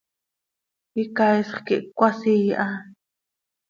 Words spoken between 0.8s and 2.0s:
Icaaisx quih